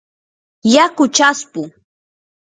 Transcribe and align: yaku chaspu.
yaku 0.73 1.03
chaspu. 1.15 1.61